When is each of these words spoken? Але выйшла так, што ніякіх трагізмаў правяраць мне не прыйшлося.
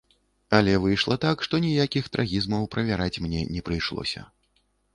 Але 0.59 0.71
выйшла 0.85 1.17
так, 1.25 1.43
што 1.49 1.59
ніякіх 1.67 2.09
трагізмаў 2.17 2.67
правяраць 2.73 3.21
мне 3.27 3.45
не 3.53 3.61
прыйшлося. 3.69 4.27